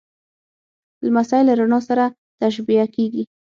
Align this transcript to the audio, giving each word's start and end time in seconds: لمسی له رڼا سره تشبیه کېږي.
لمسی 1.05 1.41
له 1.47 1.53
رڼا 1.59 1.79
سره 1.89 2.03
تشبیه 2.41 2.85
کېږي. 2.95 3.23